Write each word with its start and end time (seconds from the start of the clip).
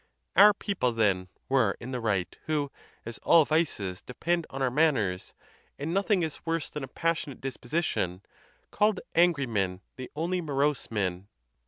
Our 0.35 0.55
people, 0.55 0.93
then, 0.93 1.27
were 1.47 1.77
in 1.79 1.91
the 1.91 1.99
right, 2.01 2.35
who, 2.47 2.71
as 3.05 3.19
all 3.19 3.45
vices 3.45 4.01
depend 4.01 4.47
on 4.49 4.59
our 4.59 4.71
manners, 4.71 5.35
and 5.77 5.93
nothing 5.93 6.23
is 6.23 6.43
worse 6.43 6.71
than 6.71 6.83
a 6.83 6.87
passionate 6.87 7.39
dispo 7.39 7.69
sition, 7.69 8.21
called 8.71 8.99
angry 9.13 9.45
men 9.45 9.81
the 9.97 10.09
only 10.15 10.41
morose 10.41 10.89
men. 10.89 11.27